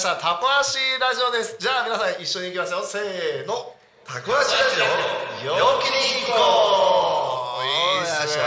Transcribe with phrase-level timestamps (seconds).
[0.00, 1.58] したタコ足ラジオです。
[1.60, 3.74] じゃあ皆さん一緒に行きますよせーの。
[4.02, 4.64] タコ足ラ
[5.44, 5.58] ジオ。
[5.58, 7.66] 陽気に行こう。
[7.66, 8.44] いいですね。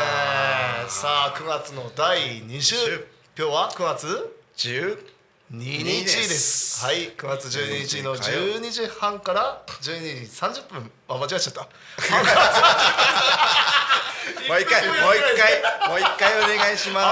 [0.88, 3.06] さあ9月の第2週。
[3.38, 4.98] 今日は9月？10
[5.54, 6.84] 2日です。
[6.84, 10.28] はい9月12日の12時半から12時
[10.66, 10.90] 30分。
[11.08, 11.68] あ間違えちゃった
[14.48, 17.06] もう一回もう一回もう一回お願いします。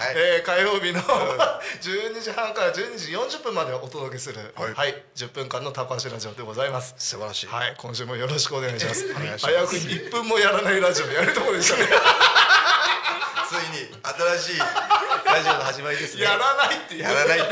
[0.00, 0.14] はい。
[0.16, 1.00] えー火曜日の
[1.80, 6.94] 12時半から12時40分までお届けするは、はいい10分間の高橋ラジオでございます。
[6.98, 7.46] 素晴らしい。
[7.46, 9.06] はい今週もよろしくお願いします。
[9.14, 9.48] 願いします。
[9.48, 11.88] 危うく1分もやらないラジオやるところでしたね。
[13.48, 16.24] ついに新しいラジオの始まりですね。
[16.24, 17.02] やらないっていう。
[17.02, 17.48] やらないって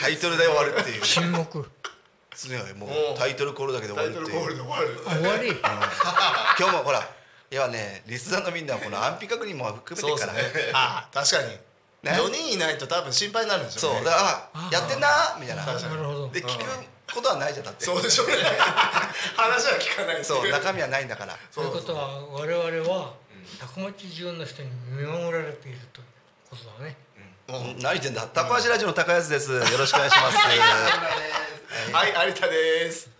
[0.00, 1.02] タイトルで終わるっていう。
[1.02, 1.68] 沈黙。
[2.34, 3.18] すねもおうう。
[3.18, 4.40] タイトルコールだけで終タイトわるっていう。
[4.40, 5.00] ルコールで終わる。
[5.04, 5.60] 終わり。
[6.58, 7.06] 今日もほら
[7.52, 10.32] いやねリスナーのみんなはこの安否確認も含めてから。
[10.32, 10.72] そうですね。
[10.72, 11.48] あ確かに、
[12.02, 12.12] ね。
[12.12, 13.96] 4人いないと多分心配になるんですよね。
[13.98, 15.66] そうだからあやってんなみたいな。
[15.66, 16.28] なるほど。
[16.30, 17.84] で聞くことはないじゃんだって。
[17.84, 18.36] そうでしょうね。
[19.36, 21.36] 話は聞かないそう中中身はないんだから。
[21.54, 23.12] ということは我々は
[23.60, 26.06] タコ町中の人に見守られているという
[26.48, 26.96] ことだね。
[27.48, 27.78] うん。
[27.80, 28.22] 何言ってんだ。
[28.28, 29.52] 高橋ラジオの高安です。
[29.52, 30.38] よろしくお願いします。
[30.38, 33.10] はい有田です。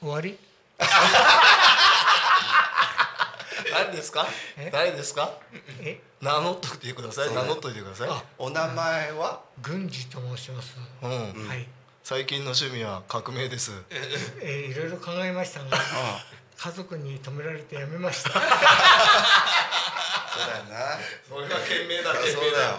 [0.00, 0.38] 終わり？
[3.72, 4.26] 何ですか？
[4.56, 4.70] え？
[4.72, 5.32] 誰ですか？
[5.80, 6.00] え？
[6.20, 7.34] 名乗っといてください。
[7.34, 8.10] 名乗っといてください。
[8.10, 9.40] あお名前は？
[9.62, 11.48] 郡司と申します、うん。
[11.48, 11.66] はい、
[12.02, 13.72] 最近の趣味は革命です。
[14.40, 15.66] えーいろいろ考えましたが
[16.56, 18.30] 家族に止められてやめました。
[18.30, 18.48] そうだ
[20.58, 20.98] よな。
[21.28, 22.78] それが懸命だそうだよ。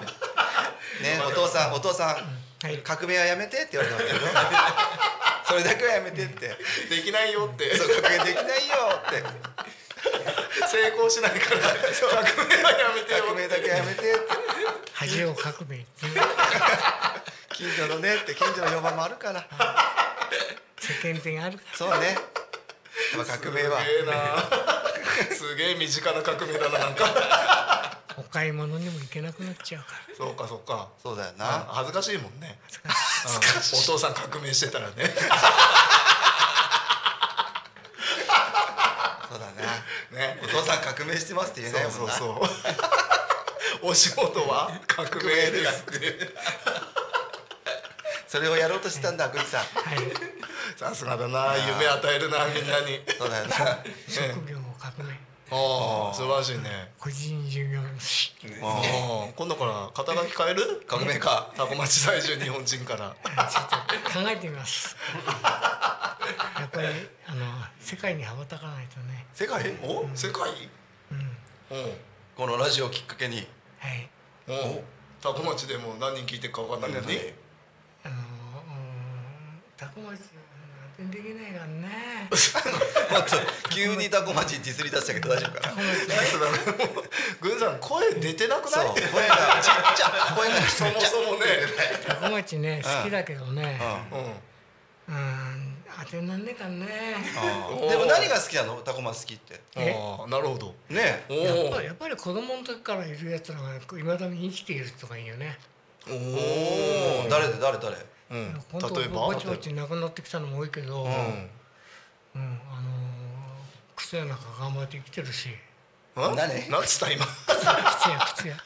[1.02, 2.18] ねお父さんお父さん
[2.66, 2.78] はい。
[2.80, 4.26] 革命はやめてって言われたんだけど
[5.48, 6.58] それだけはやめてって。
[6.90, 7.76] できないよって。
[7.78, 8.76] そう革命できないよ
[9.08, 9.24] って
[10.70, 13.24] 成功しないから革命はやめてよ。
[13.24, 14.20] 革命だけはやめてって。
[14.94, 15.86] 恥を革命
[17.54, 19.48] 近所のねって近所の評判もあるから。
[20.80, 22.18] 世間体があるかそうね。
[23.42, 23.80] 革命は。
[23.82, 25.36] すげえな。
[25.36, 27.06] すげえ身近な革命だななんか。
[27.06, 30.16] らお買い物にも行けなくなっちゃうから。
[30.16, 30.90] そうかそうか。
[31.02, 32.60] そうだよあな恥ずかしいもんね。
[33.24, 33.76] 恥ずかしい。
[33.76, 33.84] うん。
[33.84, 34.96] お父さん革命してたらね
[39.30, 39.52] そうだな
[40.12, 40.40] ね。
[40.44, 41.98] お父さん革命してますって言えないもんな。
[41.98, 43.90] そうそうそう。
[43.92, 44.72] お仕事は？
[44.88, 46.30] 革命ですって。
[48.28, 49.62] それをやろうとしてたんだ栗さん。
[49.62, 49.98] はい。
[50.78, 51.56] さすがだな。
[51.58, 53.02] 夢与えるなみんなに。
[53.18, 53.56] そうだよな。
[54.08, 55.18] 職業も革命。
[55.52, 56.92] ああ素晴らしいね。
[57.00, 58.32] 個人事業主
[58.62, 58.82] あ
[59.28, 60.84] あ今度から肩書き変える？
[60.88, 63.16] 革命かタコ町在住日本人から。
[63.50, 63.70] ちょっ
[64.04, 64.96] と考えてみます。
[65.26, 65.69] や
[66.70, 66.88] っぱり
[67.26, 67.46] あの
[67.80, 69.26] 世界に羽ばたかないとね。
[69.34, 69.62] 世界？
[69.84, 70.08] お？
[70.16, 70.50] 世界？
[71.12, 71.78] うん。
[71.78, 71.94] うん。
[72.38, 73.48] このラジオをきっかけに。
[73.80, 74.10] はい。
[74.48, 74.80] うん。
[75.22, 77.18] タコ町でも何人聞いてるか分かんないのに。
[78.04, 78.16] あの
[80.12, 80.20] 町
[81.12, 82.30] できないからね。
[83.72, 85.76] 急にタコ町ディスり出したけど大丈夫かな。
[87.40, 88.88] 軍さん声出てなくない。
[88.88, 88.96] 声
[89.28, 90.36] がちっちゃ。
[90.36, 91.46] 声がそもそもね。
[92.06, 93.80] タコ町ね好きだけどね。
[94.12, 94.50] うん
[95.10, 95.76] うん
[96.06, 96.86] 当てになんねえからね。
[97.82, 98.76] うんでも何が好きなの？
[98.84, 99.60] タコ町好きって。
[99.76, 99.96] え？
[99.98, 100.76] ああなるほど。
[100.88, 101.26] ね。
[101.28, 105.58] おやっおぱりやっぱり子供の時からいるやつらがいまだに生きているとかいいよね。
[106.08, 107.60] おおお誰で？
[107.60, 107.80] 誰？
[107.80, 107.98] 誰？
[108.30, 108.54] うん。
[108.54, 109.26] 例えば？
[109.28, 111.12] ぼちぼち亡くなってきたのも多いけど、うん。
[111.12, 111.12] うん
[112.36, 112.60] あのー
[113.96, 115.50] 靴屋なんか頑張って生きてるし。
[116.16, 116.36] うん？
[116.36, 116.70] 何？
[116.70, 117.66] なんつった今靴
[118.10, 118.58] 屋靴屋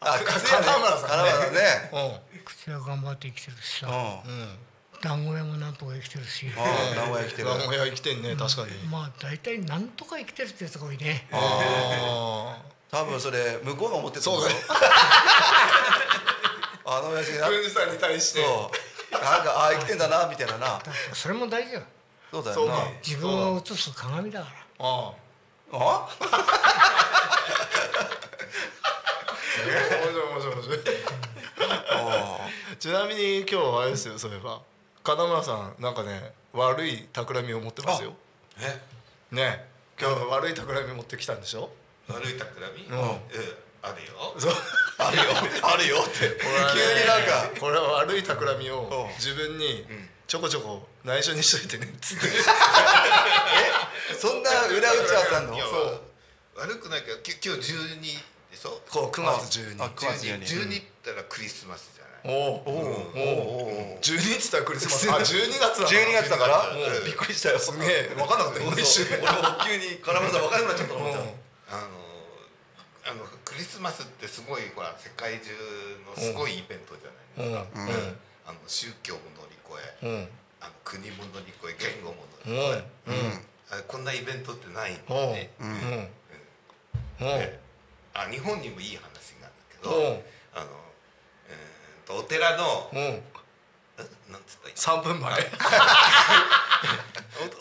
[0.00, 0.66] あか靴屋ね。
[0.66, 1.06] 金村さ
[1.50, 1.60] んね。
[1.92, 2.44] うん。
[2.44, 3.86] 靴屋頑張って生きてるしさ。
[3.86, 4.32] うん。
[4.32, 4.58] うん
[5.02, 6.46] 団子屋もなんとか生きてるし。
[6.56, 7.48] ああ名古屋来てる。
[7.48, 8.72] 名古屋生きてんね確かに。
[8.88, 11.26] まあ大体なんとか生きてるってやつが多いね。
[11.32, 14.50] あ多分それ向こうが思ってたそうだ。
[14.50, 14.56] よ
[16.86, 18.42] あの親父あな軍さんに対して。
[19.10, 20.80] なんかああ生きてんだなみたいなな。
[21.12, 21.82] それも大事よ。
[22.30, 24.86] そうだよ自分を映す鏡だから。
[24.86, 25.12] あ
[25.72, 25.76] あ。
[25.76, 26.08] あ
[29.64, 29.72] 面
[30.12, 30.78] 白い面白い面白い。
[31.90, 34.62] あちなみに今日はあれですよそういえば
[35.04, 38.12] 金村さんなんかね悪い企みを持ってますよ。
[38.60, 38.80] え？
[39.34, 39.64] ね。
[40.00, 41.70] 今日悪い企み持ってきたんでしょ？
[42.08, 42.86] 悪い企み？
[42.86, 42.98] うん。
[43.00, 43.18] うん
[43.84, 44.12] あるよ。
[44.38, 44.52] そう。
[44.98, 45.22] あるよ。
[45.64, 46.12] あるよって。
[46.20, 47.60] 急になんか。
[47.60, 49.14] これは悪い企みをうん。
[49.16, 49.84] 自分に
[50.28, 52.26] ちょこちょこ内緒にしといてねっつって
[54.16, 55.58] そんな裏打ち合わせあんの？
[55.58, 56.00] そう。
[56.60, 58.00] 悪くないけどき今日12
[58.52, 58.80] でしょ？
[58.88, 65.10] こう9月12あ9月12 12ったらクリスマスじゃないおおおおお12って言ったらクリスマス。
[65.10, 66.68] あ12月だ12月だから？
[66.70, 67.58] うんびっくりしたよ。
[67.58, 69.06] すげえ分かんなかった今一瞬。
[69.10, 71.18] 俺も急に金村さん分かんなくなっ ちゃったと思った。
[71.18, 71.26] うん。
[71.26, 71.88] あの
[73.04, 75.50] あのクリスマスってすごいほら世界中
[76.06, 77.10] のすごいイベントじゃ
[77.42, 78.18] ないですか、うん。
[78.46, 80.28] あの宗教も乗り越え、うん。
[80.60, 82.72] あの国も乗り越え言語も乗うん。
[82.72, 82.78] り
[83.08, 83.42] 越
[83.72, 85.14] え、こんなイベントってないんう
[85.64, 86.10] ん。
[87.18, 87.58] で
[88.14, 90.22] あ日本にもいい話なんだけど、うん。
[90.54, 90.70] あの、
[91.48, 91.56] えー、
[92.06, 92.98] とお寺の、うん。
[92.98, 93.22] え
[94.30, 95.44] なんつったらいい3分前大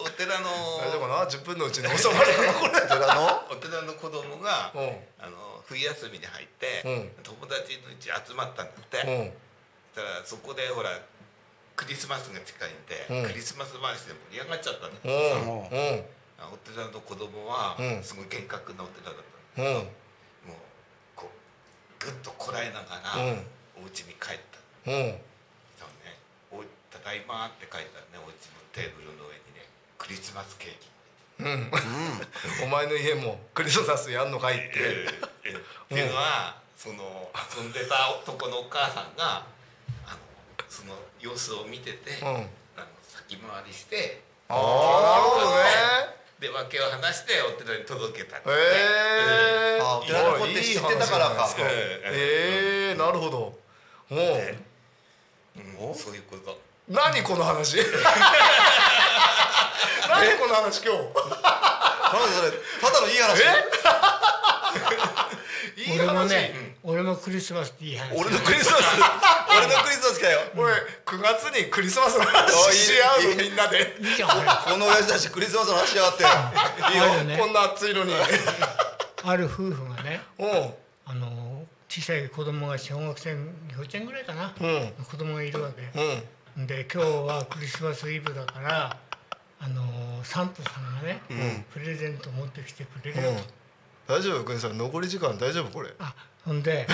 [0.02, 0.48] おお寺の
[0.92, 2.82] 丈夫かな？10分のうちに収まるかなこれ。
[2.82, 3.48] 寺の？
[3.52, 4.98] お寺の子供が、うん。
[5.20, 7.10] あの冬休みに入って、うん。
[7.24, 9.34] 友達のうち集まったんだって、うん。
[9.94, 10.90] そしたらそこでほら
[11.76, 13.28] クリスマスが近いんで、うん。
[13.28, 15.68] クリスマス話で盛り上がっちゃったんだうけどん。
[15.70, 16.06] うん。
[16.40, 18.04] あお寺の子供は、うん。
[18.04, 19.16] すごい厳格なお寺だっ
[19.56, 19.74] たうん。
[19.76, 19.88] のもう
[21.16, 21.30] こ
[22.02, 24.40] うぐっとこらえながら、うんお家に帰っ
[24.86, 24.92] た。
[24.92, 25.16] うん。
[25.80, 26.18] そうね。
[26.52, 30.90] お「ただいま」って書いたねお家のテーブルの上にねクリスマスケーキ
[31.44, 31.72] うん。
[32.64, 34.74] お前の家もクリスマスやんのかいって。
[34.76, 35.08] え
[35.46, 35.58] えっ
[35.90, 39.46] ていうのはその遊んでた男のお母さんが
[40.06, 40.18] あの
[40.70, 42.28] その様子を見てて、うん。
[42.28, 45.61] あの先回りしてああなるほどね
[46.70, 51.50] で訳を話してお寺に届けたってへえあお寺の子って知ってたからか。
[51.60, 53.38] ええなるほど。
[54.12, 54.18] おう。
[55.58, 56.60] うんそういうこと。
[56.88, 57.78] 何この話？
[60.10, 61.00] 何この話今日？
[62.82, 63.42] ただのいい話？
[65.78, 68.16] いい俺も話ね、俺もクリスマスっていい話。
[68.20, 68.84] 俺のクリスマス？
[69.58, 70.40] 俺のクリスマスかよ。
[70.56, 70.74] これ
[71.06, 73.96] 9月にクリスマスの話し合うのみんなで。
[74.66, 76.24] この親父たちクリスマスの話しやがって
[76.94, 77.38] いいよ。
[77.40, 78.14] こんな暑いのに。
[79.24, 80.22] ある夫婦がね
[81.06, 83.38] あの小さい子供が小学生幼
[83.82, 84.94] 稚園ぐらいかな、うん。
[85.04, 85.82] 子供がいるわけ、
[86.58, 86.68] うん。
[86.68, 88.98] で今日はクリスマスイブだから
[89.60, 91.22] あのサンタさんがね、
[91.72, 93.34] プレゼント持ってきてくれるよ
[94.08, 94.44] と、大丈夫？
[94.44, 95.70] くんさん残り時間大丈夫？
[95.72, 95.94] これ。
[96.00, 96.88] あほんで、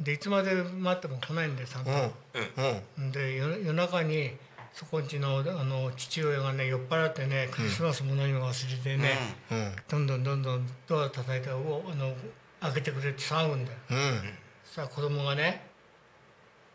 [0.00, 2.82] でいつまで待っても来ないんでサンタ、うん。
[2.98, 3.12] うん。
[3.12, 4.36] で夜夜中に
[4.72, 9.18] そこんちのあの父親がね酔っ払ってねクリスマスも何も忘れてね、
[9.50, 9.76] うん。
[9.88, 12.12] どんどんどんどんドア叩いておあの
[12.60, 13.78] 開けてくれって騒ぐんだよ。
[13.90, 14.20] うん。
[14.64, 15.66] そしたら子供がね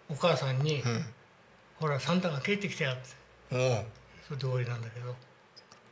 [0.10, 1.06] お母さんに「うん。
[1.76, 3.10] ほらサンタが帰ってきたよ」って。
[4.28, 5.14] それで終わりなんだけど。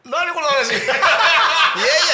[0.06, 0.72] 何この話？
[0.72, 0.94] いやいや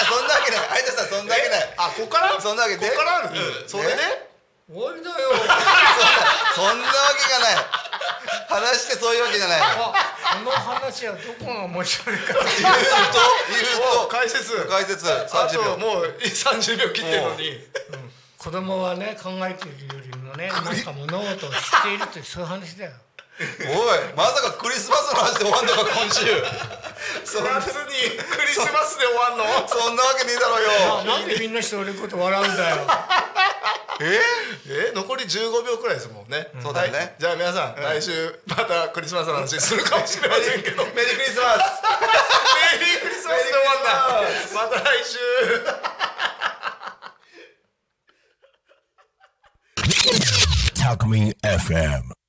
[0.10, 0.82] そんなわけない。
[0.82, 1.74] 相田さんそんなわけない。
[1.78, 2.42] あこっから？
[2.42, 2.88] そんなわけで？
[2.88, 3.38] こっからある？
[3.68, 4.33] それで？
[4.72, 5.16] 終わりだよ。
[6.56, 7.56] そんなわけがない。
[8.48, 9.62] 話してそういうわけじゃない。
[9.62, 9.94] あ
[10.36, 12.34] この話はどこが面白いか。
[12.34, 12.50] 言うと
[13.50, 14.64] 言おう解説。
[14.64, 15.12] と解説。
[15.12, 17.60] あ30と秒もう30秒切ってるのに。
[18.38, 22.92] 子供はね考えているよりもねなんか物事を知っているというそういう話だよ。
[23.40, 26.26] おいまさかクリスマスの話で終わんのか今週。
[27.26, 27.54] そんな。
[27.56, 27.74] 夏に
[28.32, 29.68] クリスマスで終わんの？
[29.68, 30.70] そんなわけねえだろうよ。
[31.02, 32.88] あなんでみんなして俺のこと笑うんだよ
[34.04, 34.20] え
[34.92, 36.98] え残り15秒くらいですもんね、そうだよね。
[36.98, 37.16] はい。
[37.20, 40.84] じゃあ皆さん、来週またクリスマスの話するかもしれませんけど。
[40.86, 41.60] メメリークリスマス。
[42.80, 45.20] リークリスマスで終わったまた来週。
[50.76, 52.23] Talk Me FM.